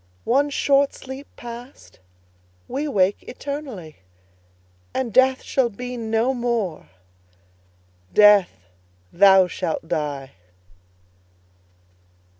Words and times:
One 0.25 0.49
short 0.49 0.95
sleep 0.95 1.27
past, 1.35 1.99
we 2.67 2.87
wake 2.87 3.21
eternally, 3.21 3.97
And 4.95 5.13
Death 5.13 5.43
shall 5.43 5.69
be 5.69 5.95
no 5.95 6.33
more: 6.33 6.89
Death, 8.11 8.49
thou 9.13 9.45
shalt 9.45 9.87
die! 9.87 10.31